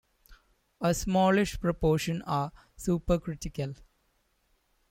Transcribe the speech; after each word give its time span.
A 0.81 0.95
smallish 0.95 1.59
proportion 1.59 2.23
are 2.23 2.51
supercritical. 2.75 3.75